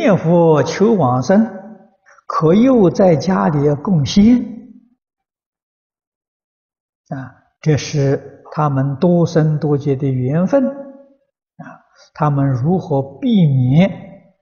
[0.00, 1.44] 念佛求往生，
[2.26, 4.38] 可又在家里供仙
[7.08, 11.84] 啊，这是他们多生多劫的缘分啊。
[12.14, 14.34] 他们如何避免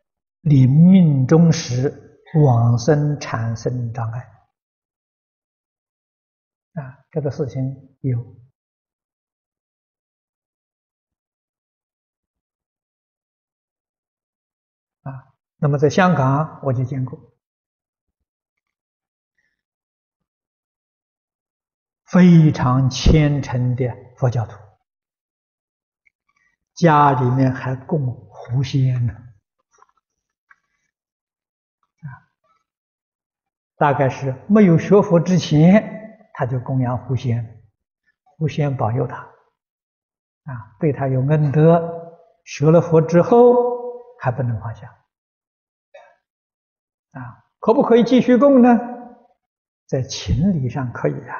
[0.42, 4.20] 临命终时往生产生障碍
[6.74, 7.02] 啊？
[7.10, 8.20] 这个事情有
[15.02, 15.34] 啊。
[15.60, 17.18] 那么在香港，我就见过
[22.06, 24.56] 非常虔诚的佛教徒，
[26.74, 29.14] 家里面还供狐仙呢，
[33.76, 37.64] 大概是没有学佛之前，他就供养狐仙，
[38.24, 44.97] 狐仙保佑他，啊，对他有恩德，学了佛之后还不能放下。
[47.12, 48.78] 啊，可不可以继续供呢？
[49.86, 51.34] 在情理上可以啊。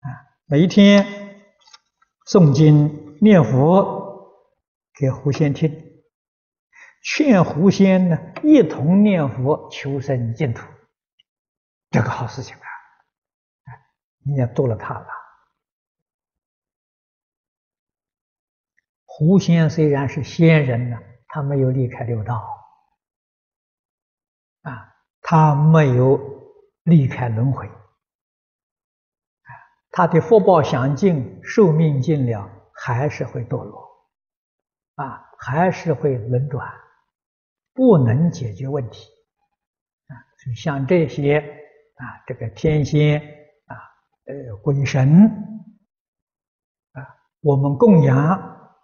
[0.00, 0.08] 啊，
[0.46, 1.04] 每一天
[2.26, 4.32] 诵经念佛
[4.94, 5.70] 给狐仙听，
[7.02, 10.66] 劝狐仙呢一同念佛求生净土，
[11.90, 12.68] 这个好事情啊！
[14.24, 15.06] 你也度了他了。
[19.04, 22.42] 狐仙虽然是仙人呢，他没有离开六道。
[25.26, 26.20] 他没有
[26.82, 27.72] 离开轮回，啊，
[29.90, 33.88] 他的福报享尽，寿命尽了，还是会堕落，
[34.96, 36.70] 啊，还是会轮转，
[37.72, 39.08] 不能解决问题，
[40.08, 43.18] 啊，所以像这些啊，这个天仙
[43.64, 43.74] 啊，
[44.26, 45.26] 呃，鬼神
[46.92, 47.00] 啊，
[47.40, 48.76] 我们供养，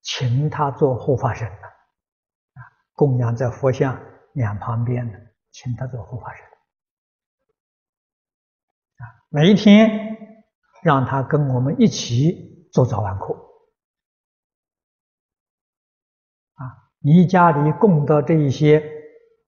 [0.00, 2.60] 请他做护法神啊，
[2.94, 4.00] 供养在佛像。
[4.34, 6.44] 两旁边的，请他做护法神
[8.96, 9.04] 啊！
[9.28, 10.16] 每一天
[10.82, 13.34] 让他跟我们一起做早晚课
[16.54, 16.90] 啊！
[17.00, 18.82] 你家里供的这一些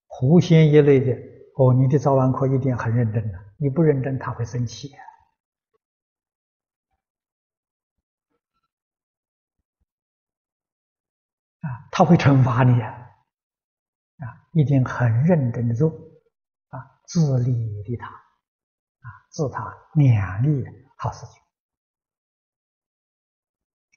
[0.06, 1.12] 狐仙一类的，
[1.56, 4.92] 哦，你的早晚课一定很认真的，你不认真他会生气
[11.60, 13.03] 啊，他会惩罚你啊！
[14.54, 15.90] 一定很认真的做，
[16.68, 20.64] 啊，自利利他，啊，自他两利
[20.96, 21.42] 好事情，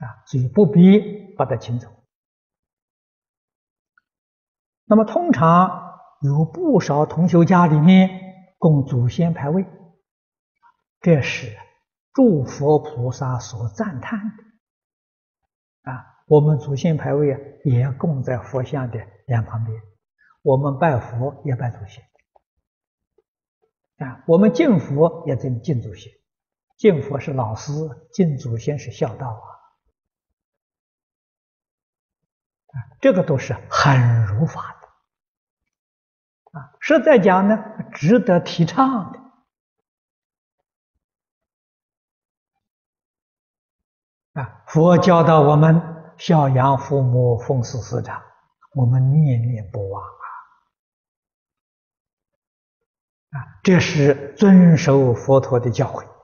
[0.06, 1.88] 啊，所以不必把它请走。
[4.86, 8.10] 那么通常有不少同修家里面
[8.58, 9.64] 供祖先牌位，
[11.02, 11.56] 这是
[12.14, 18.98] 诸佛菩萨所赞叹的，啊，我们祖先牌位啊也供在佛像的
[19.28, 19.80] 两旁边。
[20.48, 22.08] 我们拜佛也拜祖先
[23.98, 26.14] 啊，我们敬佛也敬敬祖先，
[26.78, 27.74] 敬佛是老师，
[28.14, 29.50] 敬祖先是孝道啊，
[32.68, 34.88] 啊，这个都是很如法的
[36.58, 37.58] 啊，实在讲呢，
[37.94, 39.20] 值得提倡的
[44.42, 44.64] 啊。
[44.66, 48.24] 佛教导我们孝养父母，奉事师长，
[48.76, 50.17] 我们念念不忘。
[53.64, 56.17] 这是遵守佛陀的教诲。